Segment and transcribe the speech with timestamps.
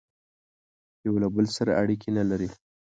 [1.05, 2.49] یوه له بل سره اړیکي نه لري